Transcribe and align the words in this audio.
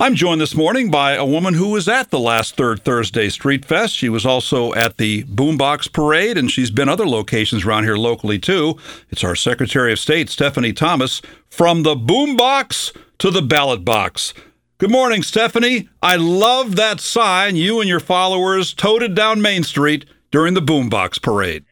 I'm 0.00 0.14
joined 0.14 0.40
this 0.40 0.54
morning 0.54 0.92
by 0.92 1.14
a 1.14 1.26
woman 1.26 1.54
who 1.54 1.70
was 1.70 1.88
at 1.88 2.10
the 2.10 2.20
last 2.20 2.54
Third 2.54 2.84
Thursday 2.84 3.28
Street 3.28 3.64
Fest. 3.64 3.96
She 3.96 4.08
was 4.08 4.24
also 4.24 4.72
at 4.74 4.96
the 4.96 5.24
Boombox 5.24 5.92
Parade, 5.92 6.38
and 6.38 6.48
she's 6.48 6.70
been 6.70 6.88
other 6.88 7.04
locations 7.04 7.64
around 7.64 7.82
here 7.82 7.96
locally 7.96 8.38
too. 8.38 8.78
It's 9.10 9.24
our 9.24 9.34
Secretary 9.34 9.92
of 9.92 9.98
State, 9.98 10.30
Stephanie 10.30 10.72
Thomas, 10.72 11.20
from 11.50 11.82
the 11.82 11.96
Boombox 11.96 12.96
to 13.18 13.32
the 13.32 13.42
Ballot 13.42 13.84
Box. 13.84 14.34
Good 14.78 14.92
morning, 14.92 15.24
Stephanie. 15.24 15.88
I 16.00 16.14
love 16.14 16.76
that 16.76 17.00
sign 17.00 17.56
you 17.56 17.80
and 17.80 17.88
your 17.88 17.98
followers 17.98 18.74
toted 18.74 19.16
down 19.16 19.42
Main 19.42 19.64
Street 19.64 20.04
during 20.30 20.54
the 20.54 20.62
Boombox 20.62 21.20
Parade. 21.20 21.64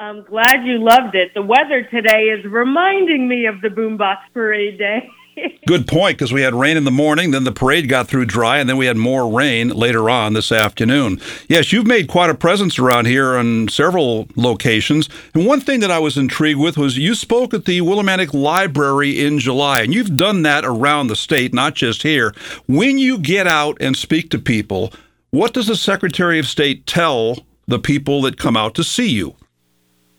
I'm 0.00 0.24
glad 0.24 0.64
you 0.64 0.82
loved 0.82 1.14
it. 1.14 1.32
The 1.32 1.42
weather 1.42 1.86
today 1.88 2.22
is 2.24 2.44
reminding 2.44 3.28
me 3.28 3.46
of 3.46 3.60
the 3.60 3.68
Boombox 3.68 4.16
Parade 4.34 4.78
day. 4.78 5.08
Good 5.66 5.86
point, 5.86 6.16
because 6.16 6.32
we 6.32 6.42
had 6.42 6.54
rain 6.54 6.76
in 6.76 6.84
the 6.84 6.90
morning, 6.90 7.30
then 7.30 7.44
the 7.44 7.52
parade 7.52 7.88
got 7.88 8.08
through 8.08 8.24
dry, 8.24 8.58
and 8.58 8.68
then 8.68 8.76
we 8.76 8.86
had 8.86 8.96
more 8.96 9.30
rain 9.30 9.68
later 9.68 10.08
on 10.08 10.32
this 10.32 10.50
afternoon. 10.50 11.20
Yes, 11.48 11.72
you've 11.72 11.86
made 11.86 12.08
quite 12.08 12.30
a 12.30 12.34
presence 12.34 12.78
around 12.78 13.06
here 13.06 13.36
on 13.36 13.68
several 13.68 14.28
locations. 14.36 15.08
And 15.34 15.46
one 15.46 15.60
thing 15.60 15.80
that 15.80 15.90
I 15.90 15.98
was 15.98 16.16
intrigued 16.16 16.60
with 16.60 16.78
was 16.78 16.96
you 16.96 17.14
spoke 17.14 17.52
at 17.52 17.64
the 17.66 17.80
Willimantic 17.80 18.32
Library 18.32 19.24
in 19.24 19.38
July, 19.38 19.82
and 19.82 19.92
you've 19.92 20.16
done 20.16 20.42
that 20.42 20.64
around 20.64 21.08
the 21.08 21.16
state, 21.16 21.52
not 21.52 21.74
just 21.74 22.02
here. 22.02 22.34
When 22.66 22.98
you 22.98 23.18
get 23.18 23.46
out 23.46 23.76
and 23.80 23.96
speak 23.96 24.30
to 24.30 24.38
people, 24.38 24.92
what 25.30 25.52
does 25.52 25.66
the 25.66 25.76
Secretary 25.76 26.38
of 26.38 26.46
State 26.46 26.86
tell 26.86 27.44
the 27.66 27.78
people 27.78 28.22
that 28.22 28.38
come 28.38 28.56
out 28.56 28.74
to 28.76 28.84
see 28.84 29.10
you? 29.10 29.36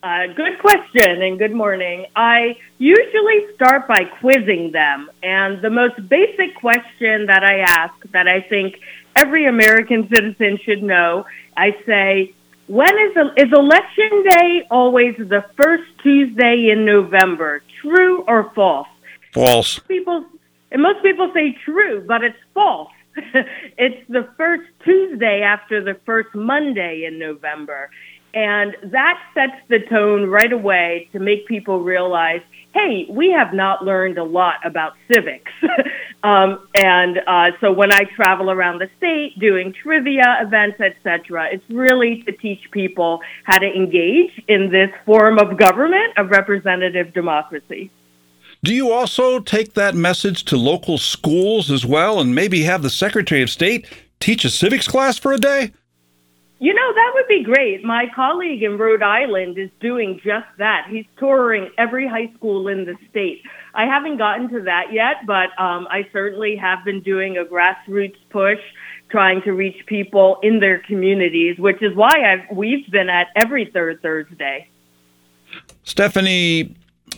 Uh, 0.01 0.27
good 0.27 0.57
question 0.59 1.21
and 1.21 1.37
good 1.37 1.51
morning. 1.51 2.05
I 2.15 2.55
usually 2.77 3.53
start 3.55 3.85
by 3.85 4.05
quizzing 4.21 4.71
them. 4.71 5.11
And 5.21 5.61
the 5.61 5.69
most 5.69 6.07
basic 6.07 6.55
question 6.55 7.25
that 7.25 7.43
I 7.43 7.59
ask, 7.59 7.93
that 8.13 8.25
I 8.25 8.39
think 8.39 8.79
every 9.17 9.45
American 9.45 10.07
citizen 10.07 10.57
should 10.63 10.83
know, 10.83 11.25
I 11.57 11.75
say, 11.85 12.33
when 12.67 12.97
is, 12.97 13.17
is 13.35 13.51
election 13.51 14.23
day 14.23 14.67
always 14.71 15.15
the 15.17 15.43
first 15.61 15.83
Tuesday 16.01 16.69
in 16.71 16.85
November? 16.85 17.61
True 17.81 18.21
or 18.21 18.53
false? 18.55 18.87
False. 19.33 19.79
People, 19.79 20.23
and 20.71 20.81
most 20.81 21.03
people 21.03 21.29
say 21.33 21.57
true, 21.65 22.05
but 22.07 22.23
it's 22.23 22.37
false. 22.53 22.91
it's 23.77 24.07
the 24.07 24.29
first 24.37 24.63
Tuesday 24.85 25.41
after 25.41 25.83
the 25.83 25.95
first 26.05 26.33
Monday 26.33 27.03
in 27.05 27.19
November. 27.19 27.89
And 28.33 28.75
that 28.83 29.19
sets 29.33 29.59
the 29.69 29.79
tone 29.89 30.29
right 30.29 30.51
away 30.51 31.09
to 31.13 31.19
make 31.19 31.47
people 31.47 31.81
realize, 31.81 32.41
hey, 32.73 33.07
we 33.09 33.31
have 33.31 33.53
not 33.53 33.83
learned 33.83 34.17
a 34.19 34.23
lot 34.23 34.55
about 34.63 34.93
civics. 35.11 35.51
um, 36.23 36.67
and 36.75 37.19
uh, 37.25 37.51
so 37.59 37.71
when 37.71 37.91
I 37.91 38.03
travel 38.15 38.51
around 38.51 38.79
the 38.79 38.89
state 38.97 39.39
doing 39.39 39.73
trivia 39.73 40.37
events, 40.41 40.79
etc., 40.79 41.47
it's 41.51 41.67
really 41.69 42.21
to 42.23 42.31
teach 42.31 42.69
people 42.71 43.21
how 43.45 43.57
to 43.57 43.65
engage 43.65 44.31
in 44.47 44.71
this 44.71 44.91
form 45.05 45.39
of 45.39 45.57
government 45.57 46.17
of 46.17 46.29
representative 46.29 47.13
democracy. 47.13 47.89
Do 48.61 48.75
you 48.75 48.91
also 48.91 49.39
take 49.39 49.73
that 49.73 49.95
message 49.95 50.43
to 50.45 50.57
local 50.57 50.97
schools 50.97 51.71
as 51.71 51.85
well 51.85 52.19
and 52.19 52.35
maybe 52.35 52.63
have 52.63 52.83
the 52.83 52.89
Secretary 52.89 53.41
of 53.41 53.49
State 53.49 53.87
teach 54.19 54.43
a 54.43 54.49
civics 54.49 54.87
class 54.87 55.17
for 55.17 55.31
a 55.31 55.37
day? 55.37 55.71
You 56.61 56.73
know, 56.73 56.93
that 56.93 57.11
would 57.13 57.27
be 57.29 57.41
great. 57.41 57.85
My 57.85 58.07
colleague 58.13 58.63
in 58.63 58.77
Rhode 58.77 59.01
Island 59.01 59.57
is 59.57 59.69
doing 59.79 60.19
just 60.21 60.45
that. 60.57 60.87
He's 60.89 61.05
touring 61.17 61.69
every 61.77 62.05
high 62.05 62.33
school 62.35 62.67
in 62.67 62.83
the 62.83 62.95
state. 63.09 63.41
I 63.73 63.85
haven't 63.85 64.17
gotten 64.17 64.49
to 64.49 64.61
that 64.63 64.91
yet, 64.91 65.25
but 65.25 65.57
um, 65.57 65.87
I 65.89 66.05
certainly 66.11 66.57
have 66.57 66.83
been 66.83 67.01
doing 67.01 67.37
a 67.37 67.45
grassroots 67.45 68.17
push 68.29 68.59
trying 69.09 69.41
to 69.43 69.53
reach 69.53 69.85
people 69.85 70.37
in 70.43 70.59
their 70.59 70.79
communities, 70.79 71.57
which 71.57 71.81
is 71.81 71.95
why 71.95 72.11
I've, 72.11 72.55
we've 72.55 72.91
been 72.91 73.09
at 73.09 73.27
every 73.37 73.71
third 73.73 74.01
Thursday. 74.01 74.67
Stephanie, 75.83 76.75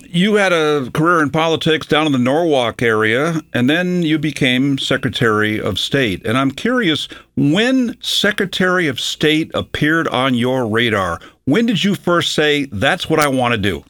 you 0.10 0.36
had 0.36 0.54
a 0.54 0.90
career 0.92 1.22
in 1.22 1.30
politics 1.30 1.86
down 1.88 2.06
in 2.06 2.12
the 2.12 2.18
Norwalk 2.18 2.82
area, 2.82 3.42
and 3.54 3.70
then 3.70 4.04
you 4.04 4.18
became 4.18 4.78
Secretary 4.78 5.60
of 5.60 5.80
State. 5.80 6.26
And 6.26 6.38
I'm 6.38 6.52
curious 6.52 7.08
when 7.36 7.96
Secretary 8.02 8.88
of 8.88 9.00
State 9.00 9.52
appeared 9.54 10.08
on 10.08 10.34
your 10.34 10.68
radar. 10.68 11.20
When 11.46 11.66
did 11.66 11.84
you 11.84 11.96
first 11.96 12.34
say, 12.34 12.66
that's 12.66 13.10
what 13.10 13.20
I 13.20 13.28
want 13.28 13.54
to 13.54 13.58
do? 13.58 13.84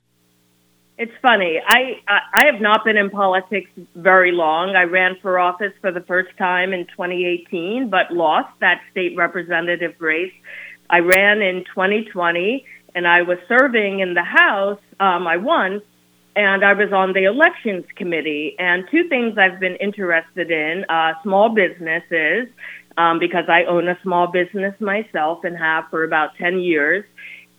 It's 0.98 1.12
funny. 1.22 1.60
I, 1.66 2.00
I 2.08 2.46
have 2.52 2.62
not 2.62 2.86
been 2.86 2.96
in 2.96 3.10
politics 3.10 3.72
very 3.96 4.32
long. 4.32 4.76
I 4.76 4.84
ran 4.84 5.18
for 5.22 5.40
office 5.40 5.74
for 5.82 5.92
the 5.92 6.02
first 6.02 6.30
time 6.38 6.74
in 6.74 6.86
2018, 6.86 7.90
but 7.90 8.12
lost 8.12 8.50
that 8.60 8.82
state 8.92 9.18
representative 9.18 9.96
race. 10.00 10.34
I 10.92 11.00
ran 11.00 11.42
in 11.42 11.64
2020, 11.74 12.66
and 12.94 13.08
I 13.08 13.24
was 13.24 13.40
serving 13.48 14.02
in 14.02 14.14
the 14.14 14.24
House. 14.24 14.80
Um, 15.00 15.26
I 15.26 15.38
won, 15.38 15.82
and 16.36 16.64
I 16.64 16.74
was 16.74 16.94
on 16.94 17.14
the 17.14 17.26
elections 17.26 17.86
committee. 17.96 18.56
And 18.58 18.86
two 18.90 19.08
things 19.10 19.38
I've 19.38 19.60
been 19.60 19.76
interested 19.78 20.52
in 20.52 20.86
uh, 20.90 21.14
small 21.24 21.50
businesses, 21.50 22.48
um, 22.98 23.20
because 23.20 23.46
I 23.48 23.64
own 23.66 23.88
a 23.88 23.98
small 24.04 24.28
business 24.28 24.80
myself 24.80 25.44
and 25.44 25.58
have 25.58 25.86
for 25.90 26.04
about 26.04 26.36
10 26.38 26.60
years. 26.60 27.06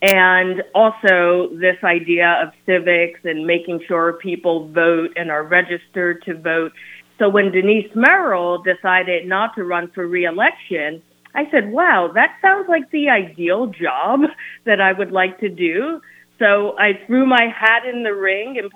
And 0.00 0.62
also 0.74 1.50
this 1.54 1.76
idea 1.84 2.42
of 2.42 2.52
civics 2.66 3.20
and 3.24 3.46
making 3.46 3.82
sure 3.86 4.14
people 4.14 4.68
vote 4.68 5.10
and 5.16 5.30
are 5.30 5.44
registered 5.44 6.22
to 6.24 6.34
vote. 6.34 6.72
So 7.18 7.28
when 7.28 7.52
Denise 7.52 7.90
Merrill 7.94 8.62
decided 8.62 9.28
not 9.28 9.54
to 9.54 9.64
run 9.64 9.90
for 9.94 10.06
reelection, 10.06 11.02
I 11.34 11.48
said, 11.50 11.70
wow, 11.70 12.10
that 12.14 12.36
sounds 12.42 12.68
like 12.68 12.90
the 12.90 13.08
ideal 13.08 13.66
job 13.68 14.22
that 14.64 14.80
I 14.80 14.92
would 14.92 15.12
like 15.12 15.38
to 15.40 15.48
do. 15.48 16.00
So 16.42 16.76
I 16.76 16.98
threw 17.06 17.24
my 17.24 17.46
hat 17.56 17.86
in 17.86 18.02
the 18.02 18.12
ring, 18.12 18.58
and 18.58 18.68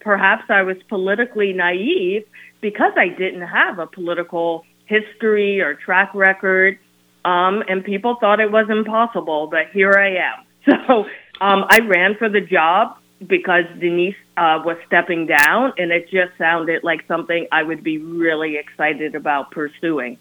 perhaps 0.00 0.44
I 0.48 0.62
was 0.62 0.78
politically 0.88 1.52
naive 1.52 2.24
because 2.62 2.92
I 2.96 3.08
didn't 3.08 3.46
have 3.46 3.78
a 3.78 3.86
political 3.86 4.64
history 4.86 5.60
or 5.60 5.74
track 5.74 6.14
record. 6.14 6.78
Um, 7.26 7.62
and 7.68 7.84
people 7.84 8.16
thought 8.18 8.40
it 8.40 8.50
was 8.50 8.70
impossible, 8.70 9.48
but 9.50 9.66
here 9.72 9.92
I 9.92 10.16
am. 10.16 10.46
So 10.86 11.04
um, 11.42 11.64
I 11.68 11.80
ran 11.80 12.16
for 12.18 12.28
the 12.28 12.40
job 12.40 12.96
because 13.26 13.64
Denise 13.78 14.14
uh, 14.36 14.60
was 14.64 14.76
stepping 14.86 15.26
down, 15.26 15.72
and 15.76 15.90
it 15.90 16.04
just 16.10 16.36
sounded 16.38 16.84
like 16.84 17.06
something 17.06 17.46
I 17.52 17.62
would 17.62 17.82
be 17.82 17.98
really 17.98 18.56
excited 18.56 19.14
about 19.14 19.50
pursuing. 19.50 20.18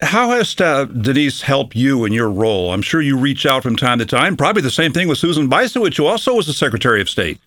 How 0.00 0.30
has 0.30 0.60
uh, 0.60 0.86
Denise 0.86 1.42
helped 1.42 1.76
you 1.76 2.04
in 2.04 2.12
your 2.12 2.28
role? 2.28 2.72
I'm 2.72 2.82
sure 2.82 3.00
you 3.00 3.16
reach 3.16 3.46
out 3.46 3.62
from 3.62 3.76
time 3.76 3.98
to 4.00 4.06
time. 4.06 4.36
Probably 4.36 4.60
the 4.60 4.70
same 4.70 4.92
thing 4.92 5.08
with 5.08 5.18
Susan 5.18 5.48
Bysiewicz, 5.48 5.96
who 5.96 6.06
also 6.06 6.34
was 6.34 6.46
the 6.46 6.52
Secretary 6.52 7.00
of 7.00 7.08
State. 7.08 7.40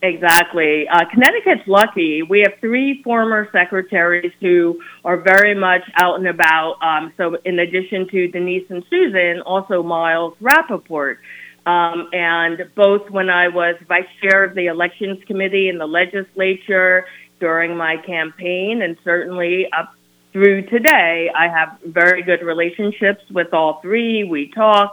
Exactly. 0.00 0.86
Uh, 0.86 1.06
Connecticut's 1.10 1.66
lucky. 1.66 2.22
We 2.22 2.40
have 2.40 2.52
three 2.60 3.02
former 3.02 3.48
secretaries 3.50 4.32
who 4.40 4.80
are 5.04 5.16
very 5.16 5.54
much 5.54 5.82
out 5.96 6.16
and 6.16 6.28
about. 6.28 6.76
Um, 6.82 7.12
so, 7.16 7.36
in 7.44 7.58
addition 7.58 8.06
to 8.10 8.28
Denise 8.28 8.70
and 8.70 8.84
Susan, 8.88 9.40
also 9.44 9.82
Miles 9.82 10.34
Rapoport. 10.40 11.18
Um, 11.66 12.08
and 12.12 12.70
both 12.76 13.10
when 13.10 13.28
I 13.28 13.48
was 13.48 13.74
vice 13.88 14.06
chair 14.22 14.44
of 14.44 14.54
the 14.54 14.66
elections 14.66 15.18
committee 15.26 15.68
in 15.68 15.78
the 15.78 15.86
legislature 15.86 17.06
during 17.40 17.76
my 17.76 17.96
campaign, 17.96 18.82
and 18.82 18.96
certainly 19.04 19.66
up 19.76 19.94
through 20.38 20.62
today, 20.66 21.30
I 21.36 21.48
have 21.48 21.78
very 21.84 22.22
good 22.22 22.42
relationships 22.42 23.22
with 23.28 23.52
all 23.52 23.80
three. 23.82 24.22
We 24.22 24.52
talk. 24.54 24.92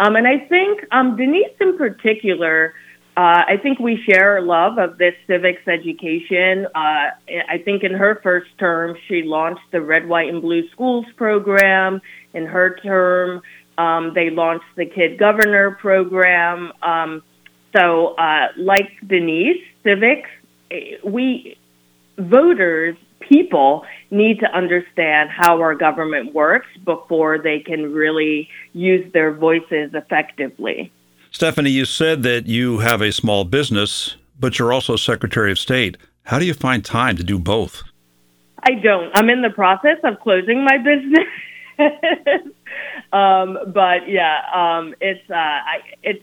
Um, 0.00 0.16
and 0.16 0.26
I 0.26 0.38
think 0.48 0.84
um, 0.90 1.16
Denise 1.16 1.54
in 1.60 1.78
particular, 1.78 2.74
uh, 3.16 3.42
I 3.46 3.56
think 3.62 3.78
we 3.78 4.02
share 4.02 4.38
a 4.38 4.42
love 4.42 4.78
of 4.78 4.98
this 4.98 5.14
civics 5.28 5.62
education. 5.68 6.66
Uh, 6.74 7.10
I 7.48 7.58
think 7.64 7.84
in 7.84 7.92
her 7.92 8.18
first 8.20 8.48
term, 8.58 8.96
she 9.06 9.22
launched 9.22 9.62
the 9.70 9.80
Red, 9.80 10.08
White, 10.08 10.28
and 10.28 10.42
Blue 10.42 10.68
Schools 10.70 11.06
program. 11.16 12.00
In 12.34 12.46
her 12.46 12.76
term, 12.82 13.42
um, 13.78 14.12
they 14.14 14.30
launched 14.30 14.74
the 14.76 14.86
Kid 14.86 15.18
Governor 15.18 15.72
program. 15.80 16.72
Um, 16.82 17.22
so, 17.76 18.14
uh, 18.16 18.48
like 18.56 18.90
Denise, 19.06 19.62
civics, 19.84 20.30
eh, 20.72 20.96
we 21.04 21.56
voters 22.18 22.96
people 23.20 23.84
need 24.10 24.40
to 24.40 24.46
understand 24.46 25.30
how 25.30 25.60
our 25.60 25.74
government 25.74 26.34
works 26.34 26.66
before 26.84 27.38
they 27.38 27.60
can 27.60 27.92
really 27.92 28.48
use 28.72 29.10
their 29.12 29.32
voices 29.32 29.90
effectively. 29.94 30.92
Stephanie, 31.30 31.70
you 31.70 31.84
said 31.84 32.22
that 32.24 32.46
you 32.46 32.78
have 32.78 33.00
a 33.00 33.12
small 33.12 33.44
business, 33.44 34.16
but 34.38 34.58
you're 34.58 34.72
also 34.72 34.96
Secretary 34.96 35.52
of 35.52 35.58
State. 35.58 35.96
How 36.24 36.38
do 36.38 36.44
you 36.44 36.54
find 36.54 36.84
time 36.84 37.16
to 37.16 37.22
do 37.22 37.38
both? 37.38 37.82
I 38.62 38.74
don't. 38.74 39.10
I'm 39.14 39.30
in 39.30 39.42
the 39.42 39.50
process 39.50 39.98
of 40.04 40.20
closing 40.20 40.64
my 40.64 40.76
business. 40.78 41.26
um, 43.12 43.58
but 43.72 44.08
yeah, 44.08 44.40
um, 44.54 44.94
it's 45.00 45.28
uh, 45.30 45.34
I, 45.34 45.78
it's 46.02 46.22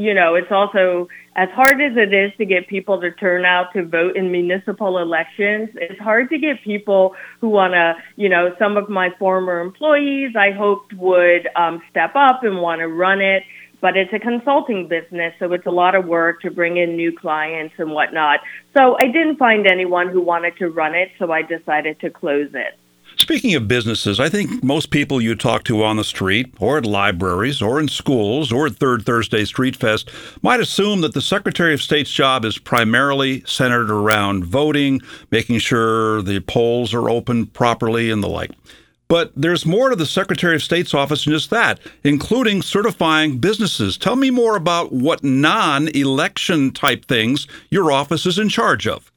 you 0.00 0.14
know, 0.14 0.34
it's 0.34 0.50
also 0.50 1.08
as 1.36 1.50
hard 1.50 1.80
as 1.80 1.92
it 1.94 2.14
is 2.14 2.32
to 2.38 2.46
get 2.46 2.68
people 2.68 3.00
to 3.02 3.12
turn 3.12 3.44
out 3.44 3.72
to 3.74 3.84
vote 3.84 4.16
in 4.16 4.32
municipal 4.32 4.98
elections, 4.98 5.68
it's 5.74 6.00
hard 6.00 6.30
to 6.30 6.38
get 6.38 6.62
people 6.64 7.14
who 7.40 7.50
want 7.50 7.74
to, 7.74 7.94
you 8.16 8.30
know, 8.30 8.54
some 8.58 8.78
of 8.78 8.88
my 8.88 9.10
former 9.18 9.60
employees 9.60 10.34
I 10.34 10.52
hoped 10.52 10.94
would 10.94 11.48
um, 11.54 11.82
step 11.90 12.12
up 12.16 12.42
and 12.44 12.62
want 12.62 12.80
to 12.80 12.88
run 12.88 13.20
it. 13.20 13.42
But 13.82 13.96
it's 13.96 14.12
a 14.12 14.18
consulting 14.18 14.88
business, 14.88 15.32
so 15.38 15.52
it's 15.52 15.66
a 15.66 15.70
lot 15.70 15.94
of 15.94 16.06
work 16.06 16.42
to 16.42 16.50
bring 16.50 16.76
in 16.76 16.96
new 16.96 17.16
clients 17.16 17.74
and 17.78 17.92
whatnot. 17.92 18.40
So 18.76 18.96
I 18.98 19.06
didn't 19.06 19.36
find 19.36 19.66
anyone 19.66 20.08
who 20.08 20.20
wanted 20.20 20.56
to 20.58 20.68
run 20.68 20.94
it, 20.94 21.10
so 21.18 21.30
I 21.32 21.42
decided 21.42 22.00
to 22.00 22.10
close 22.10 22.50
it. 22.52 22.78
Speaking 23.20 23.54
of 23.54 23.68
businesses, 23.68 24.18
I 24.18 24.30
think 24.30 24.64
most 24.64 24.90
people 24.90 25.20
you 25.20 25.34
talk 25.34 25.64
to 25.64 25.84
on 25.84 25.98
the 25.98 26.04
street, 26.04 26.54
or 26.58 26.78
at 26.78 26.86
libraries, 26.86 27.60
or 27.60 27.78
in 27.78 27.86
schools, 27.86 28.50
or 28.50 28.64
at 28.64 28.76
Third 28.76 29.04
Thursday 29.04 29.44
Street 29.44 29.76
Fest 29.76 30.08
might 30.40 30.58
assume 30.58 31.02
that 31.02 31.12
the 31.12 31.20
Secretary 31.20 31.74
of 31.74 31.82
State's 31.82 32.10
job 32.10 32.46
is 32.46 32.56
primarily 32.56 33.42
centered 33.44 33.90
around 33.90 34.46
voting, 34.46 35.02
making 35.30 35.58
sure 35.58 36.22
the 36.22 36.40
polls 36.40 36.94
are 36.94 37.10
open 37.10 37.44
properly, 37.44 38.10
and 38.10 38.22
the 38.22 38.28
like. 38.28 38.52
But 39.06 39.32
there's 39.36 39.66
more 39.66 39.90
to 39.90 39.96
the 39.96 40.06
Secretary 40.06 40.54
of 40.54 40.62
State's 40.62 40.94
office 40.94 41.24
than 41.24 41.34
just 41.34 41.50
that, 41.50 41.78
including 42.02 42.62
certifying 42.62 43.36
businesses. 43.36 43.98
Tell 43.98 44.16
me 44.16 44.30
more 44.30 44.56
about 44.56 44.92
what 44.92 45.22
non 45.22 45.88
election 45.88 46.70
type 46.70 47.04
things 47.04 47.46
your 47.68 47.92
office 47.92 48.24
is 48.24 48.38
in 48.38 48.48
charge 48.48 48.86
of. 48.86 49.09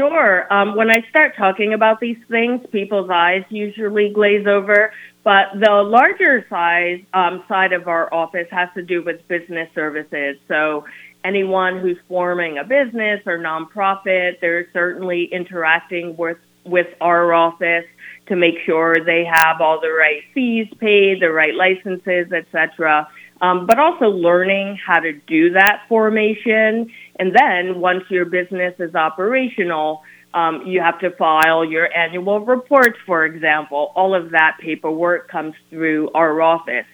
Sure. 0.00 0.50
Um, 0.50 0.76
when 0.76 0.90
I 0.90 1.04
start 1.10 1.36
talking 1.36 1.74
about 1.74 2.00
these 2.00 2.16
things, 2.30 2.62
people's 2.72 3.10
eyes 3.10 3.44
usually 3.50 4.10
glaze 4.14 4.46
over. 4.46 4.94
But 5.24 5.48
the 5.60 5.70
larger 5.70 6.46
size 6.48 7.02
um, 7.12 7.44
side 7.46 7.74
of 7.74 7.86
our 7.86 8.12
office 8.12 8.46
has 8.50 8.70
to 8.76 8.82
do 8.82 9.04
with 9.04 9.28
business 9.28 9.68
services. 9.74 10.38
So 10.48 10.86
anyone 11.22 11.80
who's 11.80 11.98
forming 12.08 12.56
a 12.56 12.64
business 12.64 13.20
or 13.26 13.38
nonprofit, 13.38 14.40
they're 14.40 14.68
certainly 14.72 15.24
interacting 15.30 16.16
with 16.16 16.38
with 16.64 16.86
our 17.02 17.34
office 17.34 17.84
to 18.28 18.36
make 18.36 18.54
sure 18.64 18.94
they 19.04 19.24
have 19.30 19.60
all 19.60 19.80
the 19.82 19.92
right 19.92 20.22
fees 20.32 20.68
paid, 20.78 21.20
the 21.20 21.30
right 21.30 21.54
licenses, 21.54 22.32
etc 22.32 23.06
um, 23.40 23.66
but 23.66 23.78
also 23.78 24.06
learning 24.06 24.78
how 24.84 25.00
to 25.00 25.12
do 25.12 25.52
that 25.52 25.82
formation. 25.88 26.90
And 27.20 27.36
then 27.36 27.80
once 27.80 28.04
your 28.08 28.24
business 28.24 28.74
is 28.78 28.94
operational, 28.94 30.02
um, 30.32 30.62
you 30.66 30.80
have 30.80 30.98
to 31.00 31.10
file 31.10 31.66
your 31.66 31.94
annual 31.94 32.40
reports, 32.40 32.98
for 33.04 33.26
example. 33.26 33.92
All 33.94 34.14
of 34.14 34.30
that 34.30 34.56
paperwork 34.58 35.28
comes 35.28 35.54
through 35.68 36.10
our 36.12 36.40
office. 36.40 36.86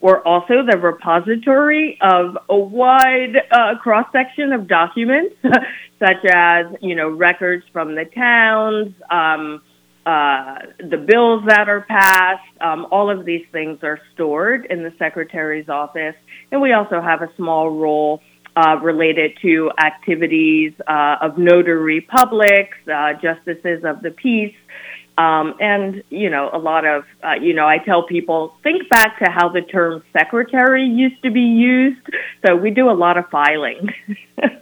We're 0.00 0.22
also 0.22 0.64
the 0.66 0.78
repository 0.78 1.98
of 2.00 2.38
a 2.48 2.56
wide 2.56 3.36
uh, 3.50 3.76
cross 3.82 4.06
section 4.10 4.52
of 4.54 4.68
documents, 4.68 5.36
such 5.98 6.24
as 6.32 6.66
you 6.80 6.94
know 6.94 7.10
records 7.10 7.64
from 7.70 7.94
the 7.94 8.06
towns. 8.06 8.94
Um, 9.10 9.60
uh, 10.06 10.58
the 10.78 10.98
bills 10.98 11.44
that 11.46 11.68
are 11.68 11.82
passed, 11.82 12.46
um, 12.60 12.86
all 12.90 13.10
of 13.10 13.24
these 13.24 13.44
things 13.52 13.78
are 13.82 13.98
stored 14.12 14.66
in 14.66 14.82
the 14.82 14.92
secretary's 14.98 15.68
office. 15.68 16.14
And 16.52 16.60
we 16.60 16.72
also 16.72 17.00
have 17.00 17.22
a 17.22 17.30
small 17.36 17.70
role 17.70 18.20
uh, 18.56 18.78
related 18.82 19.38
to 19.42 19.70
activities 19.78 20.72
uh, 20.86 21.16
of 21.20 21.38
notary 21.38 22.00
publics, 22.00 22.76
uh, 22.92 23.14
justices 23.14 23.84
of 23.84 24.02
the 24.02 24.10
peace. 24.10 24.54
Um, 25.16 25.54
and, 25.60 26.02
you 26.10 26.28
know, 26.28 26.50
a 26.52 26.58
lot 26.58 26.84
of, 26.84 27.04
uh, 27.22 27.34
you 27.40 27.54
know, 27.54 27.66
I 27.66 27.78
tell 27.78 28.04
people, 28.06 28.56
think 28.64 28.88
back 28.88 29.18
to 29.20 29.30
how 29.30 29.48
the 29.48 29.62
term 29.62 30.02
secretary 30.12 30.84
used 30.84 31.22
to 31.22 31.30
be 31.30 31.40
used. 31.40 32.00
So 32.44 32.56
we 32.56 32.70
do 32.70 32.90
a 32.90 32.92
lot 32.92 33.16
of 33.16 33.28
filing. 33.30 33.90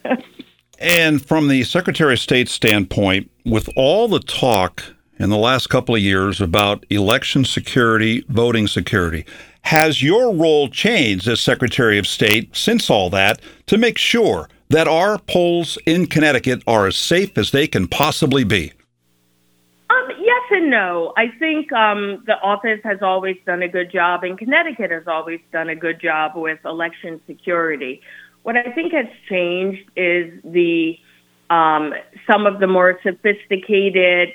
and 0.78 1.24
from 1.24 1.48
the 1.48 1.64
Secretary 1.64 2.14
of 2.14 2.20
State 2.20 2.50
standpoint, 2.50 3.30
with 3.46 3.68
all 3.76 4.08
the 4.08 4.20
talk 4.20 4.82
in 5.18 5.30
the 5.30 5.38
last 5.38 5.68
couple 5.68 5.94
of 5.94 6.02
years 6.02 6.40
about 6.40 6.84
election 6.90 7.44
security, 7.44 8.24
voting 8.28 8.66
security. 8.66 9.24
Has 9.62 10.02
your 10.02 10.34
role 10.34 10.68
changed 10.68 11.26
as 11.28 11.40
Secretary 11.40 11.98
of 11.98 12.06
State 12.06 12.54
since 12.54 12.90
all 12.90 13.10
that 13.10 13.40
to 13.66 13.78
make 13.78 13.96
sure 13.96 14.48
that 14.68 14.88
our 14.88 15.18
polls 15.18 15.78
in 15.86 16.06
Connecticut 16.06 16.62
are 16.66 16.86
as 16.86 16.96
safe 16.96 17.36
as 17.38 17.50
they 17.50 17.66
can 17.66 17.86
possibly 17.86 18.44
be? 18.44 18.72
Um, 19.90 20.08
yes 20.18 20.42
and 20.50 20.70
no. 20.70 21.12
I 21.16 21.28
think 21.38 21.72
um, 21.72 22.22
the 22.26 22.38
office 22.42 22.80
has 22.84 23.02
always 23.02 23.36
done 23.46 23.62
a 23.62 23.68
good 23.68 23.92
job, 23.92 24.24
and 24.24 24.38
Connecticut 24.38 24.90
has 24.90 25.06
always 25.06 25.40
done 25.52 25.68
a 25.68 25.76
good 25.76 26.00
job 26.00 26.32
with 26.34 26.58
election 26.64 27.20
security. 27.26 28.00
What 28.42 28.56
I 28.56 28.72
think 28.72 28.92
has 28.92 29.06
changed 29.28 29.88
is 29.96 30.32
the 30.42 30.98
um, 31.50 31.92
some 32.26 32.46
of 32.46 32.60
the 32.60 32.66
more 32.66 32.98
sophisticated 33.02 34.30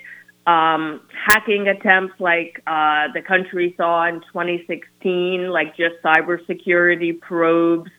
um, 0.47 1.01
hacking 1.13 1.67
attempts 1.67 2.13
like 2.19 2.63
uh, 2.65 3.09
the 3.13 3.21
country 3.21 3.75
saw 3.75 4.07
in 4.07 4.21
2016, 4.31 5.49
like 5.49 5.75
just 5.75 5.95
cybersecurity 6.01 7.19
probes, 7.19 7.91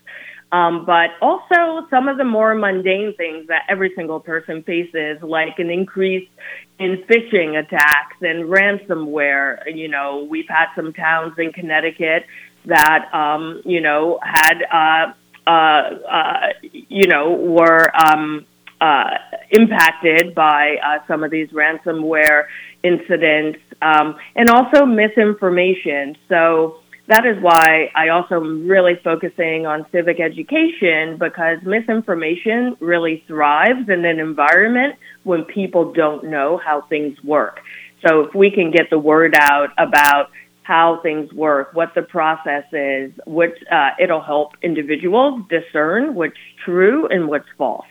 um, 0.51 0.87
but 0.87 1.11
also 1.21 1.87
some 1.91 2.09
of 2.09 2.17
the 2.17 2.25
more 2.25 2.55
mundane 2.55 3.13
things 3.19 3.49
that 3.49 3.65
every 3.69 3.93
single 3.95 4.19
person 4.19 4.63
faces, 4.63 5.19
like 5.23 5.59
an 5.59 5.69
increase 5.69 6.27
in 6.79 7.05
phishing 7.07 7.59
attacks 7.59 8.17
and 8.23 8.45
ransomware. 8.49 9.59
You 9.75 9.89
know, 9.89 10.27
we've 10.31 10.49
had 10.49 10.69
some 10.75 10.95
towns 10.95 11.35
in 11.37 11.53
Connecticut 11.53 12.25
that, 12.65 13.13
um, 13.13 13.61
you 13.67 13.83
know, 13.83 14.19
had, 14.23 14.63
uh, 14.73 15.13
uh, 15.47 15.51
uh, 15.51 16.47
you 16.63 17.09
know, 17.09 17.33
were 17.33 17.95
um, 17.95 18.47
uh, 18.81 19.11
impacted 19.51 20.35
by 20.35 20.77
uh, 20.85 20.99
some 21.07 21.25
of 21.25 21.31
these 21.31 21.49
ransomware 21.51 22.45
incidents 22.83 23.59
um, 23.83 24.17
and 24.37 24.49
also 24.51 24.85
misinformation. 24.87 26.17
So 26.29 26.81
that 27.09 27.25
is 27.25 27.43
why 27.43 27.91
I 27.95 28.11
also 28.11 28.37
am 28.37 28.69
really 28.69 28.95
focusing 29.03 29.67
on 29.67 29.87
civic 29.91 30.21
education 30.21 31.17
because 31.19 31.59
misinformation 31.65 32.77
really 32.81 33.25
thrives 33.27 33.89
in 33.89 34.05
an 34.05 34.21
environment 34.21 34.97
when 35.25 35.45
people 35.45 35.93
don't 35.93 36.25
know 36.25 36.61
how 36.63 36.83
things 36.83 37.17
work. 37.25 37.61
So 38.07 38.21
if 38.21 38.35
we 38.35 38.51
can 38.51 38.71
get 38.71 38.91
the 38.91 38.99
word 38.99 39.35
out 39.41 39.71
about 39.79 40.31
how 40.63 41.01
things 41.03 41.33
work, 41.33 41.73
what 41.73 41.95
the 41.95 42.03
process 42.03 42.65
is, 42.73 43.11
which 43.27 43.57
uh, 43.73 43.91
it'll 43.99 44.23
help 44.23 44.53
individuals 44.63 45.43
discern 45.49 46.15
what's 46.15 46.37
true 46.65 47.09
and 47.09 47.27
what's 47.27 47.49
false. 47.57 47.87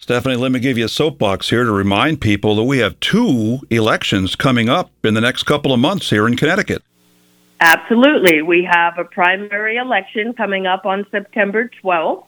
Stephanie, 0.00 0.36
let 0.36 0.52
me 0.52 0.60
give 0.60 0.78
you 0.78 0.84
a 0.84 0.88
soapbox 0.88 1.50
here 1.50 1.64
to 1.64 1.72
remind 1.72 2.20
people 2.20 2.54
that 2.54 2.62
we 2.62 2.78
have 2.78 2.98
two 3.00 3.58
elections 3.68 4.36
coming 4.36 4.68
up 4.68 4.90
in 5.04 5.14
the 5.14 5.20
next 5.20 5.42
couple 5.42 5.72
of 5.72 5.80
months 5.80 6.08
here 6.08 6.28
in 6.28 6.36
Connecticut. 6.36 6.82
Absolutely. 7.60 8.42
We 8.42 8.66
have 8.70 8.96
a 8.96 9.04
primary 9.04 9.76
election 9.76 10.34
coming 10.34 10.66
up 10.66 10.86
on 10.86 11.04
September 11.10 11.68
12th. 11.82 12.24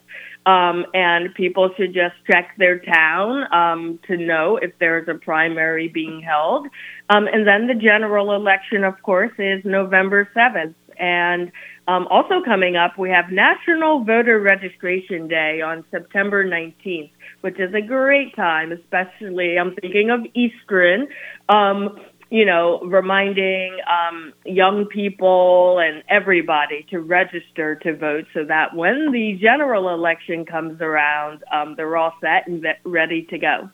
Um, 0.46 0.86
and 0.94 1.34
people 1.34 1.70
should 1.76 1.92
just 1.92 2.14
check 2.26 2.56
their 2.56 2.78
town 2.78 3.52
um, 3.52 4.00
to 4.08 4.16
know 4.16 4.56
if 4.56 4.72
there's 4.78 5.06
a 5.06 5.14
primary 5.14 5.86
being 5.88 6.22
held. 6.22 6.66
Um, 7.10 7.26
and 7.26 7.46
then 7.46 7.66
the 7.66 7.74
general 7.74 8.32
election, 8.34 8.82
of 8.82 9.00
course, 9.02 9.32
is 9.38 9.62
November 9.64 10.28
7th. 10.34 10.74
And 10.98 11.52
um, 11.88 12.06
also 12.08 12.42
coming 12.44 12.76
up, 12.76 12.98
we 12.98 13.10
have 13.10 13.30
National 13.30 14.04
Voter 14.04 14.40
Registration 14.40 15.28
Day 15.28 15.60
on 15.60 15.84
September 15.90 16.44
19th 16.44 17.10
which 17.40 17.58
is 17.58 17.74
a 17.74 17.80
great 17.80 18.34
time, 18.36 18.72
especially 18.72 19.58
I'm 19.58 19.74
thinking 19.74 20.10
of 20.10 20.20
Eastern. 20.34 21.08
Um, 21.48 21.98
you 22.32 22.46
know, 22.46 22.78
reminding 22.82 23.76
um, 23.90 24.32
young 24.46 24.86
people 24.86 25.80
and 25.80 26.04
everybody 26.08 26.86
to 26.90 27.00
register 27.00 27.74
to 27.74 27.96
vote 27.96 28.26
so 28.32 28.44
that 28.44 28.72
when 28.72 29.10
the 29.10 29.36
general 29.42 29.92
election 29.92 30.44
comes 30.46 30.80
around, 30.80 31.42
um, 31.52 31.74
they're 31.76 31.96
all 31.96 32.12
set 32.20 32.46
and 32.46 32.64
ready 32.84 33.26
to 33.30 33.38
go. 33.38 33.68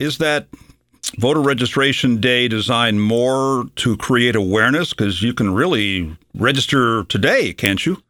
Is 0.00 0.18
that 0.18 0.48
voter 1.18 1.40
registration 1.40 2.20
day 2.20 2.48
designed 2.48 3.02
more 3.02 3.66
to 3.76 3.96
create 3.96 4.36
awareness? 4.36 4.92
Because 4.92 5.22
you 5.22 5.34
can 5.34 5.52
really 5.54 6.16
register 6.34 7.04
today, 7.04 7.52
can't 7.52 7.84
you? 7.84 8.02